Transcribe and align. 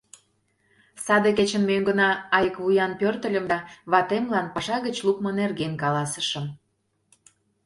Саде 1.05 1.29
кечын 1.37 1.63
мӧҥгына 1.69 2.09
айык 2.37 2.55
вуян 2.63 2.91
пӧртыльым 2.99 3.45
да 3.51 3.57
ватемлан 3.91 4.47
паша 4.55 4.77
гыч 4.85 4.97
лукмо 5.05 5.29
нерген 5.39 5.73
каласышым. 5.81 6.45